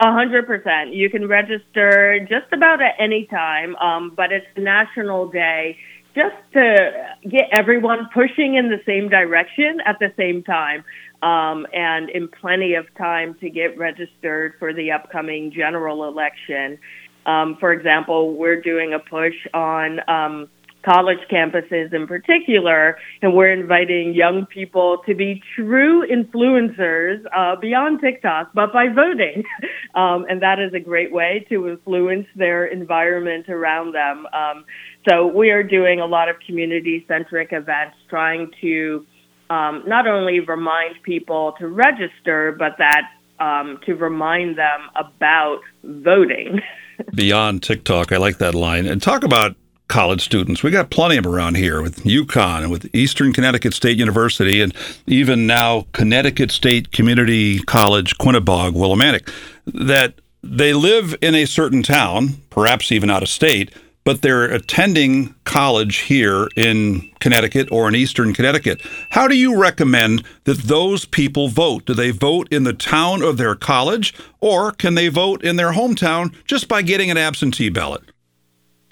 A 0.00 0.12
hundred 0.12 0.46
percent. 0.46 0.92
You 0.92 1.08
can 1.08 1.28
register 1.28 2.18
just 2.28 2.52
about 2.52 2.82
at 2.82 2.94
any 2.98 3.26
time, 3.26 3.76
um, 3.76 4.12
but 4.16 4.32
it's 4.32 4.46
National 4.56 5.28
Day 5.28 5.78
just 6.14 6.36
to 6.52 7.16
get 7.28 7.48
everyone 7.52 8.08
pushing 8.12 8.54
in 8.54 8.70
the 8.70 8.80
same 8.86 9.08
direction 9.08 9.80
at 9.84 9.98
the 9.98 10.12
same 10.16 10.42
time, 10.42 10.84
um, 11.22 11.66
and 11.72 12.08
in 12.10 12.28
plenty 12.28 12.74
of 12.74 12.86
time 12.96 13.34
to 13.40 13.50
get 13.50 13.76
registered 13.78 14.54
for 14.58 14.72
the 14.72 14.92
upcoming 14.92 15.52
general 15.52 16.06
election. 16.08 16.78
Um, 17.26 17.56
for 17.58 17.72
example, 17.72 18.34
we're 18.36 18.60
doing 18.60 18.92
a 18.92 18.98
push 18.98 19.34
on 19.54 20.00
um, 20.08 20.48
college 20.84 21.18
campuses 21.30 21.92
in 21.92 22.06
particular, 22.06 22.96
and 23.22 23.34
we're 23.34 23.52
inviting 23.52 24.14
young 24.14 24.46
people 24.46 24.98
to 25.06 25.14
be 25.14 25.42
true 25.56 26.06
influencers 26.06 27.22
uh, 27.36 27.56
beyond 27.60 28.00
TikTok, 28.00 28.52
but 28.54 28.72
by 28.72 28.88
voting. 28.88 29.44
Um, 29.94 30.26
and 30.28 30.42
that 30.42 30.58
is 30.58 30.74
a 30.74 30.80
great 30.80 31.12
way 31.12 31.46
to 31.50 31.68
influence 31.68 32.26
their 32.34 32.66
environment 32.66 33.48
around 33.48 33.94
them. 33.94 34.26
Um, 34.34 34.64
so 35.08 35.24
we 35.28 35.50
are 35.50 35.62
doing 35.62 36.00
a 36.00 36.06
lot 36.06 36.28
of 36.28 36.34
community 36.44 37.04
centric 37.06 37.50
events 37.52 37.96
trying 38.10 38.50
to 38.60 39.06
um, 39.50 39.84
not 39.86 40.08
only 40.08 40.40
remind 40.40 41.00
people 41.04 41.54
to 41.60 41.68
register, 41.68 42.56
but 42.58 42.72
that 42.78 43.02
um, 43.38 43.78
to 43.86 43.94
remind 43.94 44.58
them 44.58 44.80
about 44.96 45.60
voting. 45.82 46.60
Beyond 47.14 47.62
TikTok, 47.62 48.12
I 48.12 48.16
like 48.16 48.38
that 48.38 48.54
line. 48.54 48.86
And 48.86 49.02
talk 49.02 49.24
about 49.24 49.56
college 49.88 50.22
students. 50.24 50.62
We 50.62 50.70
got 50.70 50.90
plenty 50.90 51.16
of 51.16 51.24
them 51.24 51.34
around 51.34 51.56
here 51.56 51.82
with 51.82 52.04
UConn 52.04 52.62
and 52.62 52.70
with 52.70 52.92
Eastern 52.94 53.32
Connecticut 53.32 53.74
State 53.74 53.98
University 53.98 54.60
and 54.60 54.74
even 55.06 55.46
now 55.46 55.86
Connecticut 55.92 56.50
State 56.50 56.90
Community 56.90 57.60
College, 57.60 58.16
Quinebaug, 58.18 58.72
Willimantic, 58.72 59.30
that 59.66 60.14
they 60.42 60.72
live 60.72 61.14
in 61.20 61.34
a 61.34 61.46
certain 61.46 61.82
town, 61.82 62.40
perhaps 62.50 62.92
even 62.92 63.10
out 63.10 63.22
of 63.22 63.28
state, 63.28 63.74
but 64.04 64.20
they're 64.20 64.44
attending 64.44 65.34
college 65.44 65.96
here 65.98 66.48
in 66.56 67.10
Connecticut 67.20 67.72
or 67.72 67.88
in 67.88 67.94
Eastern 67.94 68.34
Connecticut. 68.34 68.82
How 69.10 69.26
do 69.26 69.36
you 69.36 69.58
recommend 69.58 70.24
that 70.44 70.58
those 70.58 71.06
people 71.06 71.48
vote? 71.48 71.86
Do 71.86 71.94
they 71.94 72.10
vote 72.10 72.46
in 72.50 72.64
the 72.64 72.74
town 72.74 73.22
of 73.22 73.38
their 73.38 73.54
college, 73.54 74.14
or 74.40 74.72
can 74.72 74.94
they 74.94 75.08
vote 75.08 75.42
in 75.42 75.56
their 75.56 75.72
hometown 75.72 76.34
just 76.44 76.68
by 76.68 76.82
getting 76.82 77.10
an 77.10 77.16
absentee 77.16 77.70
ballot? 77.70 78.02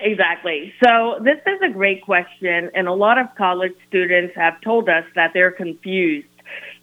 Exactly. 0.03 0.75
So, 0.85 1.21
this 1.23 1.39
is 1.47 1.61
a 1.63 1.73
great 1.73 2.03
question, 2.03 2.71
and 2.75 2.89
a 2.89 2.93
lot 2.93 3.19
of 3.19 3.29
college 3.39 3.75
students 3.89 4.35
have 4.37 4.61
told 4.61 4.89
us 4.89 5.05
that 5.15 5.31
they're 5.33 5.53
confused. 5.53 6.27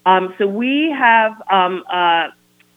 Um, 0.06 0.34
so, 0.38 0.48
we 0.48 0.96
have 0.98 1.34
um, 1.52 1.84
a 1.92 2.30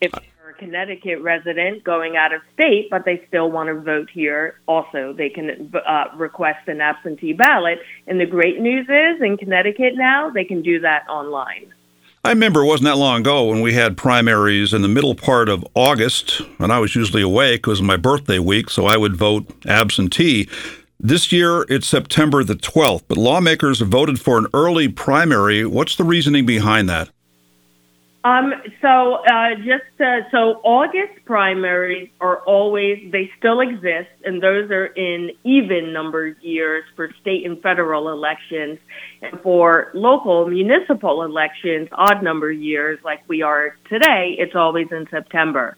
If 0.00 0.12
they're 0.12 0.50
a 0.50 0.54
Connecticut 0.54 1.20
resident 1.20 1.84
going 1.84 2.16
out 2.16 2.32
of 2.32 2.40
state, 2.54 2.88
but 2.90 3.04
they 3.04 3.24
still 3.28 3.50
want 3.50 3.68
to 3.68 3.80
vote 3.80 4.08
here, 4.12 4.60
also 4.66 5.12
they 5.12 5.28
can 5.28 5.72
uh, 5.86 6.04
request 6.16 6.68
an 6.68 6.80
absentee 6.80 7.32
ballot. 7.32 7.78
And 8.06 8.20
the 8.20 8.26
great 8.26 8.60
news 8.60 8.86
is 8.88 9.22
in 9.22 9.36
Connecticut 9.36 9.94
now, 9.96 10.30
they 10.30 10.44
can 10.44 10.62
do 10.62 10.80
that 10.80 11.08
online. 11.08 11.72
I 12.26 12.30
remember 12.30 12.62
it 12.62 12.66
wasn't 12.66 12.86
that 12.86 12.96
long 12.96 13.20
ago 13.20 13.44
when 13.44 13.60
we 13.60 13.74
had 13.74 13.96
primaries 13.96 14.74
in 14.74 14.82
the 14.82 14.88
middle 14.88 15.14
part 15.14 15.48
of 15.48 15.64
August, 15.74 16.40
and 16.58 16.72
I 16.72 16.80
was 16.80 16.96
usually 16.96 17.22
away 17.22 17.54
because 17.54 17.78
of 17.78 17.86
my 17.86 17.96
birthday 17.96 18.40
week, 18.40 18.68
so 18.68 18.86
I 18.86 18.96
would 18.96 19.14
vote 19.14 19.46
absentee. 19.64 20.48
This 21.06 21.30
year, 21.30 21.64
it's 21.68 21.86
September 21.86 22.42
the 22.42 22.56
12th, 22.56 23.04
but 23.06 23.16
lawmakers 23.16 23.80
voted 23.80 24.20
for 24.20 24.38
an 24.38 24.48
early 24.52 24.88
primary. 24.88 25.64
What's 25.64 25.94
the 25.94 26.02
reasoning 26.02 26.44
behind 26.44 26.88
that? 26.88 27.10
Um, 28.24 28.52
so 28.82 29.18
uh, 29.24 29.54
just 29.58 30.00
uh, 30.00 30.28
so 30.32 30.60
August 30.64 31.24
primaries 31.24 32.08
are 32.20 32.38
always 32.40 32.98
they 33.12 33.30
still 33.38 33.60
exist, 33.60 34.10
and 34.24 34.42
those 34.42 34.68
are 34.72 34.86
in 34.86 35.30
even 35.44 35.92
numbered 35.92 36.42
years 36.42 36.82
for 36.96 37.08
state 37.20 37.46
and 37.46 37.62
federal 37.62 38.08
elections, 38.08 38.80
and 39.22 39.40
for 39.42 39.92
local 39.94 40.48
municipal 40.48 41.22
elections, 41.22 41.88
odd 41.92 42.24
number 42.24 42.50
years 42.50 42.98
like 43.04 43.20
we 43.28 43.42
are 43.42 43.76
today, 43.88 44.34
it's 44.40 44.56
always 44.56 44.88
in 44.90 45.06
September. 45.08 45.76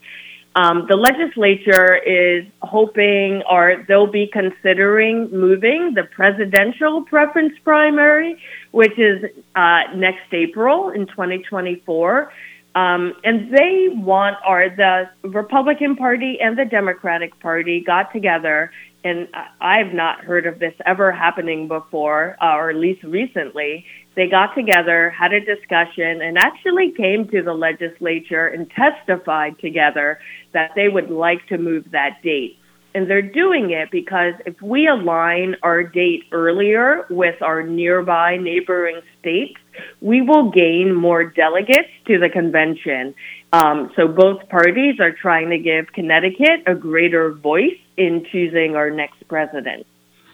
Um, 0.55 0.87
the 0.89 0.95
legislature 0.95 1.95
is 1.95 2.45
hoping, 2.61 3.43
or 3.49 3.85
they'll 3.87 4.11
be 4.11 4.27
considering 4.27 5.29
moving 5.31 5.93
the 5.93 6.03
presidential 6.03 7.03
preference 7.03 7.53
primary, 7.63 8.41
which 8.71 8.97
is 8.97 9.23
uh, 9.55 9.81
next 9.95 10.33
April 10.33 10.89
in 10.89 11.05
2024. 11.07 12.31
Um, 12.75 13.13
and 13.23 13.53
they 13.55 13.89
want, 13.91 14.37
or 14.47 14.69
the 14.69 15.09
Republican 15.27 15.95
Party 15.95 16.39
and 16.41 16.57
the 16.57 16.65
Democratic 16.65 17.39
Party 17.39 17.83
got 17.85 18.11
together, 18.11 18.71
and 19.03 19.27
I've 19.61 19.93
not 19.93 20.21
heard 20.21 20.45
of 20.45 20.59
this 20.59 20.73
ever 20.85 21.11
happening 21.11 21.67
before, 21.67 22.37
uh, 22.41 22.55
or 22.55 22.69
at 22.69 22.75
least 22.75 23.03
recently, 23.03 23.85
they 24.15 24.27
got 24.27 24.55
together, 24.55 25.09
had 25.09 25.33
a 25.33 25.39
discussion, 25.39 26.21
and 26.21 26.37
actually 26.37 26.91
came 26.91 27.27
to 27.29 27.41
the 27.41 27.53
legislature 27.53 28.47
and 28.47 28.69
testified 28.71 29.59
together 29.59 30.19
that 30.53 30.71
they 30.75 30.89
would 30.89 31.09
like 31.09 31.47
to 31.47 31.57
move 31.57 31.91
that 31.91 32.21
date. 32.23 32.57
And 32.95 33.07
they're 33.07 33.21
doing 33.21 33.69
it 33.69 33.91
because 33.91 34.33
if 34.47 34.59
we 34.61 34.87
align 34.87 35.55
our 35.61 35.83
date 35.83 36.23
earlier 36.31 37.05
with 37.09 37.39
our 37.41 37.61
nearby 37.61 38.37
neighboring 38.37 39.01
states, 39.19 39.59
we 40.01 40.21
will 40.21 40.49
gain 40.49 40.93
more 40.93 41.23
delegates 41.23 41.89
to 42.07 42.17
the 42.17 42.29
convention. 42.29 43.13
Um, 43.53 43.91
so 43.95 44.07
both 44.07 44.49
parties 44.49 44.99
are 44.99 45.11
trying 45.11 45.51
to 45.51 45.59
give 45.59 45.93
Connecticut 45.93 46.63
a 46.65 46.73
greater 46.73 47.31
voice 47.31 47.77
in 47.95 48.25
choosing 48.31 48.75
our 48.75 48.89
next 48.89 49.27
president. 49.27 49.85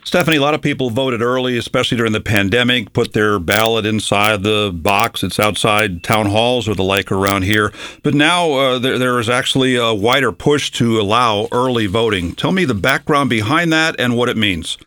Stephanie, 0.06 0.38
a 0.38 0.42
lot 0.42 0.54
of 0.54 0.62
people 0.62 0.92
voted 0.92 1.24
early, 1.24 1.58
especially 1.58 1.98
during 1.98 2.12
the 2.12 2.22
pandemic, 2.22 2.94
put 2.94 3.14
their 3.14 3.40
ballot 3.40 3.88
inside 3.88 4.44
the 4.44 4.72
box. 4.72 5.24
It's 5.24 5.40
outside 5.40 6.04
town 6.04 6.28
halls 6.28 6.70
or 6.70 6.76
the 6.76 6.84
like 6.84 7.12
around 7.12 7.42
here. 7.42 7.74
But 8.04 8.14
now 8.14 8.52
uh, 8.52 8.80
there, 8.80 9.00
there 9.00 9.20
is 9.20 9.30
actually 9.30 9.76
a 9.76 9.96
wider 9.96 10.32
push 10.32 10.70
to 10.74 11.02
allow 11.02 11.48
early 11.52 11.88
voting. 11.88 12.36
Tell 12.36 12.52
me 12.52 12.66
the 12.66 12.76
background 12.76 13.32
behind 13.32 13.74
that 13.74 14.00
and 14.00 14.16
what 14.16 14.30
it 14.30 14.38
means. 14.38 14.78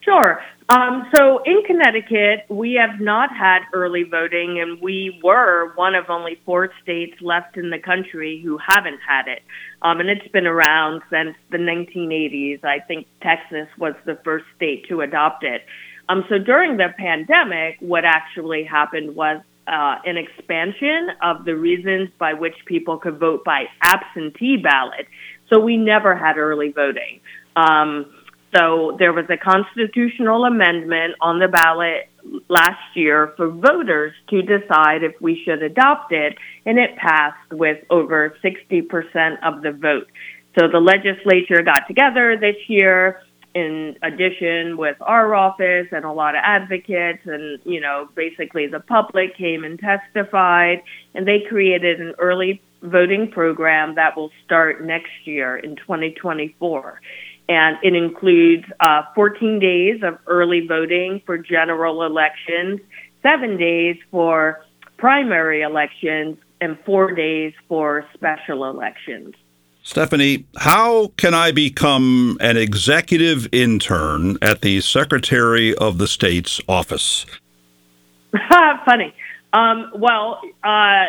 Sure. 0.00 0.42
Um, 0.70 1.10
so 1.16 1.42
in 1.44 1.64
Connecticut, 1.66 2.44
we 2.48 2.74
have 2.74 3.00
not 3.00 3.30
had 3.36 3.62
early 3.74 4.04
voting, 4.04 4.60
and 4.60 4.80
we 4.80 5.20
were 5.22 5.72
one 5.74 5.96
of 5.96 6.04
only 6.08 6.40
four 6.46 6.70
states 6.80 7.20
left 7.20 7.56
in 7.56 7.70
the 7.70 7.78
country 7.80 8.40
who 8.44 8.56
haven't 8.56 9.00
had 9.04 9.26
it. 9.26 9.42
Um, 9.82 9.98
and 9.98 10.08
it's 10.08 10.28
been 10.28 10.46
around 10.46 11.02
since 11.10 11.34
the 11.50 11.58
1980s. 11.58 12.64
I 12.64 12.78
think 12.86 13.08
Texas 13.20 13.66
was 13.78 13.94
the 14.06 14.16
first 14.24 14.44
state 14.54 14.86
to 14.88 15.00
adopt 15.00 15.42
it. 15.42 15.62
Um, 16.08 16.24
so 16.28 16.38
during 16.38 16.76
the 16.76 16.94
pandemic, 16.96 17.78
what 17.80 18.04
actually 18.04 18.62
happened 18.62 19.16
was 19.16 19.42
uh, 19.66 19.96
an 20.04 20.16
expansion 20.16 21.08
of 21.20 21.44
the 21.44 21.56
reasons 21.56 22.10
by 22.16 22.34
which 22.34 22.54
people 22.66 22.96
could 22.96 23.18
vote 23.18 23.44
by 23.44 23.64
absentee 23.82 24.56
ballot. 24.56 25.08
So 25.48 25.58
we 25.58 25.76
never 25.76 26.14
had 26.14 26.38
early 26.38 26.70
voting. 26.70 27.18
Um, 27.56 28.06
so 28.54 28.96
there 28.98 29.12
was 29.12 29.26
a 29.30 29.36
constitutional 29.36 30.44
amendment 30.44 31.14
on 31.20 31.38
the 31.38 31.48
ballot 31.48 32.08
last 32.48 32.96
year 32.96 33.32
for 33.36 33.48
voters 33.48 34.12
to 34.28 34.42
decide 34.42 35.02
if 35.02 35.20
we 35.20 35.40
should 35.44 35.62
adopt 35.62 36.12
it, 36.12 36.36
and 36.66 36.78
it 36.78 36.96
passed 36.96 37.52
with 37.52 37.78
over 37.90 38.34
60% 38.44 39.42
of 39.42 39.62
the 39.62 39.72
vote. 39.72 40.08
So 40.58 40.66
the 40.68 40.80
legislature 40.80 41.62
got 41.62 41.86
together 41.86 42.36
this 42.38 42.56
year 42.66 43.22
in 43.54 43.96
addition 44.02 44.76
with 44.76 44.96
our 45.00 45.34
office 45.34 45.86
and 45.92 46.04
a 46.04 46.12
lot 46.12 46.36
of 46.36 46.42
advocates 46.44 47.22
and 47.24 47.58
you 47.64 47.80
know 47.80 48.08
basically 48.14 48.68
the 48.68 48.78
public 48.78 49.36
came 49.36 49.64
and 49.64 49.76
testified 49.78 50.82
and 51.14 51.26
they 51.26 51.40
created 51.48 52.00
an 52.00 52.14
early 52.18 52.62
voting 52.82 53.28
program 53.28 53.96
that 53.96 54.16
will 54.16 54.30
start 54.44 54.84
next 54.84 55.10
year 55.24 55.56
in 55.56 55.74
2024 55.76 57.00
and 57.50 57.78
it 57.82 57.96
includes 57.96 58.64
uh, 58.78 59.02
14 59.16 59.58
days 59.58 60.02
of 60.04 60.18
early 60.28 60.68
voting 60.68 61.20
for 61.26 61.36
general 61.36 62.04
elections, 62.04 62.78
seven 63.24 63.56
days 63.56 63.96
for 64.12 64.64
primary 64.98 65.62
elections, 65.62 66.38
and 66.60 66.78
four 66.86 67.12
days 67.12 67.52
for 67.66 68.06
special 68.14 68.64
elections. 68.66 69.34
Stephanie, 69.82 70.46
how 70.58 71.08
can 71.16 71.34
I 71.34 71.50
become 71.50 72.38
an 72.40 72.56
executive 72.56 73.48
intern 73.50 74.36
at 74.40 74.60
the 74.60 74.80
Secretary 74.80 75.74
of 75.74 75.98
the 75.98 76.06
State's 76.06 76.60
office? 76.68 77.26
Funny. 78.84 79.12
Um, 79.52 79.90
well, 79.96 80.40
uh, 80.62 81.06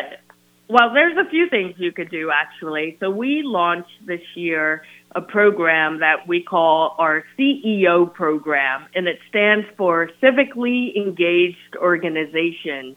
well, 0.72 0.94
there's 0.94 1.18
a 1.18 1.28
few 1.28 1.50
things 1.50 1.74
you 1.76 1.92
could 1.92 2.10
do 2.10 2.30
actually. 2.30 2.96
So 2.98 3.10
we 3.10 3.42
launched 3.44 4.06
this 4.06 4.22
year 4.34 4.82
a 5.14 5.20
program 5.20 6.00
that 6.00 6.26
we 6.26 6.42
call 6.42 6.94
our 6.98 7.24
CEO 7.38 8.12
program, 8.12 8.86
and 8.94 9.06
it 9.06 9.18
stands 9.28 9.66
for 9.76 10.10
Civically 10.22 10.94
Engaged 10.96 11.76
Organizations. 11.76 12.96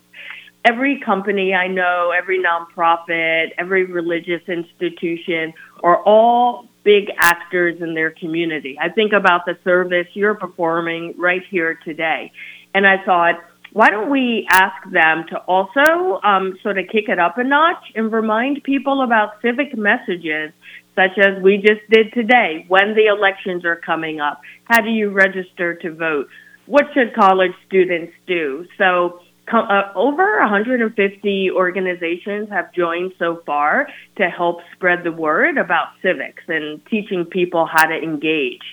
Every 0.64 1.00
company 1.00 1.54
I 1.54 1.68
know, 1.68 2.12
every 2.18 2.44
nonprofit, 2.44 3.50
every 3.58 3.86
religious 3.86 4.42
institution 4.48 5.54
are 5.84 6.02
all 6.04 6.68
big 6.84 7.12
actors 7.18 7.82
in 7.82 7.94
their 7.94 8.12
community. 8.12 8.78
I 8.82 8.90
think 8.90 9.14
about 9.14 9.46
the 9.46 9.58
service 9.64 10.08
you're 10.14 10.36
performing 10.36 11.14
right 11.18 11.44
here 11.50 11.78
today. 11.84 12.32
And 12.74 12.88
I 12.88 13.04
thought, 13.04 13.44
why 13.74 13.90
don't 13.90 14.10
we 14.10 14.48
ask 14.50 14.90
them 14.90 15.26
to 15.30 15.38
also 15.38 16.22
um, 16.24 16.58
sort 16.64 16.78
of 16.78 16.88
kick 16.88 17.10
it 17.10 17.20
up 17.20 17.38
a 17.38 17.44
notch 17.44 17.92
and 17.94 18.12
remind 18.12 18.64
people 18.64 19.02
about 19.04 19.42
civic 19.42 19.76
messages 19.78 20.54
such 20.96 21.18
as 21.18 21.42
we 21.44 21.58
just 21.58 21.82
did 21.90 22.14
today 22.14 22.66
when 22.68 22.96
the 22.96 23.06
elections 23.06 23.66
are 23.66 23.76
coming 23.76 24.20
up? 24.20 24.42
How 24.66 24.82
do 24.82 24.90
you 24.90 25.10
register 25.10 25.76
to 25.76 25.94
vote? 25.94 26.28
What 26.66 26.86
should 26.94 27.14
college 27.14 27.52
students 27.68 28.14
do? 28.26 28.66
So, 28.78 29.20
uh, 29.54 29.92
over 29.94 30.40
150 30.40 31.52
organizations 31.52 32.50
have 32.50 32.74
joined 32.74 33.14
so 33.20 33.44
far 33.46 33.88
to 34.18 34.24
help 34.24 34.62
spread 34.74 35.04
the 35.04 35.12
word 35.12 35.58
about 35.58 35.90
civics 36.02 36.42
and 36.48 36.84
teaching 36.88 37.26
people 37.26 37.68
how 37.72 37.86
to 37.86 37.94
engage. 37.94 38.64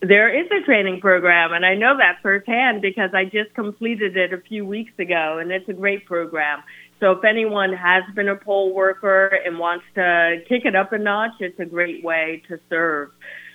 There 0.00 0.28
is 0.32 0.48
a 0.52 0.64
training 0.64 1.00
program, 1.00 1.52
and 1.52 1.66
I 1.66 1.74
know 1.74 1.96
that 1.96 2.18
firsthand 2.22 2.82
because 2.82 3.10
I 3.14 3.24
just 3.24 3.52
completed 3.54 4.16
it 4.16 4.32
a 4.32 4.38
few 4.38 4.64
weeks 4.64 4.92
ago, 4.96 5.38
and 5.38 5.50
it's 5.50 5.68
a 5.68 5.72
great 5.72 6.06
program. 6.06 6.62
So 7.00 7.12
if 7.12 7.24
anyone 7.24 7.72
has 7.72 8.02
been 8.14 8.28
a 8.28 8.36
poll 8.36 8.74
worker 8.74 9.28
and 9.44 9.58
wants 9.58 9.84
to 9.94 10.38
kick 10.48 10.62
it 10.64 10.74
up 10.74 10.92
a 10.92 10.98
notch, 10.98 11.32
it's 11.40 11.58
a 11.60 11.64
great 11.64 12.02
way 12.02 12.42
to 12.48 12.58
serve. 12.68 13.10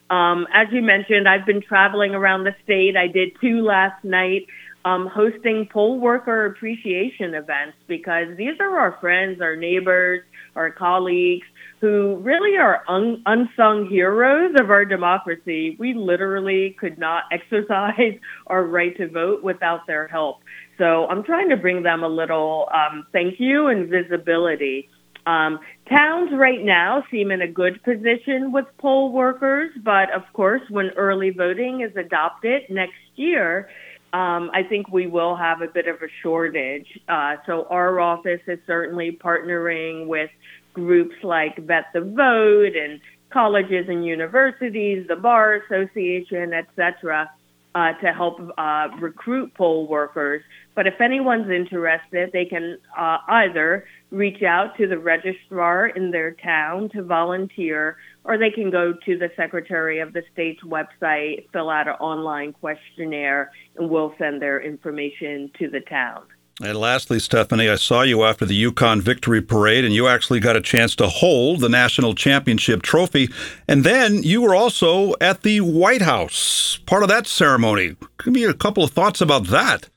Um, 0.09 0.47
as 0.53 0.67
you 0.71 0.81
mentioned, 0.81 1.27
I've 1.27 1.45
been 1.45 1.61
traveling 1.61 2.13
around 2.13 2.43
the 2.43 2.55
state. 2.63 2.95
I 2.95 3.07
did 3.07 3.31
two 3.41 3.61
last 3.61 4.03
night, 4.03 4.45
um, 4.85 5.07
hosting 5.07 5.67
poll 5.71 5.99
worker 5.99 6.45
appreciation 6.45 7.33
events 7.33 7.77
because 7.87 8.27
these 8.37 8.59
are 8.59 8.79
our 8.79 8.97
friends, 8.99 9.41
our 9.41 9.55
neighbors, 9.55 10.21
our 10.55 10.71
colleagues 10.71 11.45
who 11.83 12.15
really 12.21 12.57
are 12.57 12.81
un- 12.87 13.21
unsung 13.25 13.87
heroes 13.89 14.55
of 14.57 14.69
our 14.69 14.85
democracy. 14.85 15.75
We 15.77 15.93
literally 15.93 16.77
could 16.79 16.97
not 16.97 17.23
exercise 17.31 18.19
our 18.47 18.63
right 18.63 18.95
to 18.97 19.09
vote 19.09 19.43
without 19.43 19.85
their 19.87 20.07
help. 20.07 20.37
So 20.77 21.07
I'm 21.07 21.23
trying 21.23 21.49
to 21.49 21.57
bring 21.57 21.83
them 21.83 22.03
a 22.03 22.07
little 22.07 22.67
um, 22.73 23.05
thank 23.11 23.39
you 23.39 23.67
and 23.67 23.89
visibility. 23.89 24.89
Um, 25.25 25.59
towns 25.87 26.31
right 26.33 26.61
now 26.61 27.03
seem 27.09 27.31
in 27.31 27.41
a 27.41 27.47
good 27.47 27.81
position 27.83 28.51
with 28.51 28.65
poll 28.77 29.11
workers, 29.13 29.71
but 29.83 30.11
of 30.11 30.23
course, 30.33 30.61
when 30.69 30.89
early 30.97 31.29
voting 31.29 31.81
is 31.81 31.95
adopted 31.95 32.63
next 32.69 32.99
year, 33.15 33.69
um, 34.11 34.51
I 34.53 34.63
think 34.67 34.89
we 34.89 35.07
will 35.07 35.35
have 35.35 35.61
a 35.61 35.67
bit 35.67 35.87
of 35.87 35.95
a 35.95 36.07
shortage. 36.21 36.87
Uh, 37.07 37.37
so 37.45 37.65
our 37.69 37.99
office 37.99 38.41
is 38.47 38.59
certainly 38.67 39.17
partnering 39.23 40.07
with 40.07 40.29
groups 40.73 41.15
like 41.23 41.65
Bet 41.65 41.85
the 41.93 42.01
Vote 42.01 42.75
and 42.75 42.99
colleges 43.31 43.85
and 43.87 44.05
universities, 44.05 45.05
the 45.07 45.15
Bar 45.15 45.63
Association, 45.65 46.53
etc., 46.53 47.29
uh, 47.75 47.93
to 47.93 48.13
help 48.13 48.39
uh, 48.57 48.87
recruit 48.99 49.53
poll 49.55 49.87
workers. 49.87 50.43
But 50.75 50.87
if 50.87 50.99
anyone's 51.01 51.49
interested, 51.49 52.31
they 52.31 52.45
can 52.45 52.77
uh, 52.97 53.17
either 53.27 53.85
reach 54.11 54.43
out 54.43 54.77
to 54.77 54.87
the 54.87 54.97
registrar 54.97 55.87
in 55.87 56.11
their 56.11 56.31
town 56.31 56.89
to 56.89 57.03
volunteer, 57.03 57.97
or 58.23 58.37
they 58.37 58.51
can 58.51 58.69
go 58.69 58.93
to 59.05 59.17
the 59.17 59.29
Secretary 59.35 59.99
of 59.99 60.13
the 60.13 60.21
State's 60.33 60.63
website, 60.63 61.47
fill 61.51 61.69
out 61.69 61.87
an 61.87 61.95
online 61.95 62.53
questionnaire, 62.53 63.51
and 63.75 63.89
we'll 63.89 64.13
send 64.17 64.41
their 64.41 64.61
information 64.61 65.51
to 65.59 65.69
the 65.69 65.81
town. 65.81 66.23
And 66.61 66.77
lastly, 66.77 67.17
Stephanie, 67.17 67.67
I 67.67 67.75
saw 67.75 68.03
you 68.03 68.23
after 68.23 68.45
the 68.45 68.63
UConn 68.65 69.01
Victory 69.01 69.41
Parade, 69.41 69.83
and 69.83 69.93
you 69.93 70.07
actually 70.07 70.39
got 70.39 70.55
a 70.55 70.61
chance 70.61 70.95
to 70.97 71.07
hold 71.07 71.61
the 71.61 71.69
national 71.69 72.13
championship 72.13 72.83
trophy. 72.83 73.29
And 73.67 73.83
then 73.83 74.21
you 74.21 74.41
were 74.41 74.53
also 74.53 75.15
at 75.19 75.41
the 75.41 75.61
White 75.61 76.03
House, 76.03 76.79
part 76.85 77.01
of 77.01 77.09
that 77.09 77.25
ceremony. 77.25 77.95
Give 78.23 78.33
me 78.33 78.43
a 78.43 78.53
couple 78.53 78.83
of 78.83 78.91
thoughts 78.91 79.19
about 79.19 79.47
that. 79.47 79.89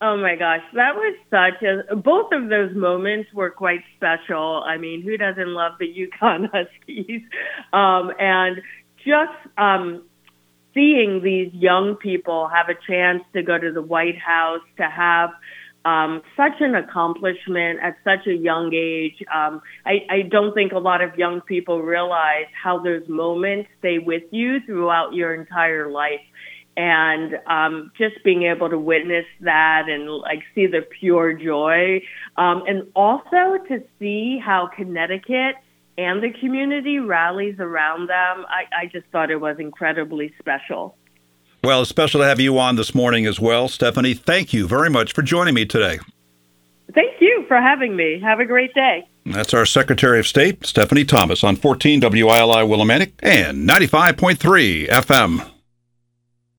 Oh 0.00 0.16
my 0.16 0.36
gosh, 0.36 0.62
that 0.74 0.94
was 0.94 1.16
such 1.28 1.62
a. 1.62 1.96
Both 1.96 2.32
of 2.32 2.48
those 2.48 2.74
moments 2.74 3.28
were 3.34 3.50
quite 3.50 3.82
special. 3.96 4.62
I 4.64 4.78
mean, 4.78 5.02
who 5.02 5.16
doesn't 5.18 5.48
love 5.48 5.72
the 5.78 5.86
UConn 5.86 6.48
Huskies? 6.52 7.22
Um, 7.72 8.12
and 8.18 8.62
just 9.04 9.58
um, 9.58 10.04
seeing 10.72 11.20
these 11.22 11.52
young 11.52 11.96
people 11.96 12.48
have 12.48 12.68
a 12.68 12.78
chance 12.86 13.24
to 13.34 13.42
go 13.42 13.58
to 13.58 13.72
the 13.72 13.82
White 13.82 14.18
House, 14.18 14.62
to 14.78 14.84
have 14.84 15.30
um, 15.84 16.22
such 16.36 16.60
an 16.60 16.74
accomplishment 16.74 17.80
at 17.82 17.96
such 18.04 18.26
a 18.26 18.34
young 18.34 18.72
age. 18.74 19.24
Um, 19.34 19.62
I, 19.86 20.06
I 20.10 20.22
don't 20.22 20.54
think 20.54 20.72
a 20.72 20.78
lot 20.78 21.02
of 21.02 21.16
young 21.16 21.40
people 21.40 21.80
realize 21.82 22.46
how 22.62 22.82
those 22.82 23.08
moments 23.08 23.70
stay 23.78 23.98
with 23.98 24.24
you 24.30 24.58
throughout 24.66 25.14
your 25.14 25.34
entire 25.34 25.90
life. 25.90 26.20
And 26.76 27.34
um, 27.46 27.90
just 27.98 28.22
being 28.24 28.44
able 28.44 28.70
to 28.70 28.78
witness 28.78 29.26
that 29.40 29.86
and 29.88 30.08
like 30.08 30.38
see 30.54 30.66
the 30.66 30.82
pure 31.00 31.32
joy, 31.32 32.00
um, 32.36 32.62
and 32.66 32.88
also 32.94 33.62
to 33.68 33.82
see 33.98 34.38
how 34.42 34.70
Connecticut 34.74 35.56
and 35.98 36.22
the 36.22 36.30
community 36.40 36.98
rallies 36.98 37.56
around 37.58 38.08
them, 38.08 38.46
I, 38.48 38.84
I 38.84 38.86
just 38.86 39.06
thought 39.12 39.30
it 39.30 39.40
was 39.40 39.56
incredibly 39.58 40.32
special. 40.38 40.96
Well, 41.62 41.82
it's 41.82 41.90
special 41.90 42.20
to 42.20 42.26
have 42.26 42.40
you 42.40 42.58
on 42.58 42.76
this 42.76 42.94
morning 42.94 43.26
as 43.26 43.38
well. 43.38 43.68
Stephanie, 43.68 44.14
thank 44.14 44.54
you 44.54 44.66
very 44.66 44.88
much 44.88 45.12
for 45.12 45.20
joining 45.20 45.54
me 45.54 45.66
today. 45.66 45.98
Thank 46.94 47.20
you 47.20 47.44
for 47.46 47.58
having 47.58 47.94
me. 47.94 48.18
Have 48.20 48.40
a 48.40 48.46
great 48.46 48.72
day. 48.72 49.06
That's 49.26 49.52
our 49.52 49.66
Secretary 49.66 50.18
of 50.18 50.26
State, 50.26 50.64
Stephanie 50.64 51.04
Thomas, 51.04 51.44
on 51.44 51.56
14 51.56 52.00
WILI 52.00 52.66
Willimantic 52.66 53.12
and 53.22 53.68
95.3 53.68 54.88
FM. 54.88 55.49